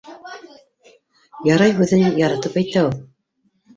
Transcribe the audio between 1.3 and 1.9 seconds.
«Ярай»